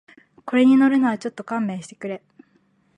[0.47, 2.23] これに乗るのはちょっと勘弁してくれ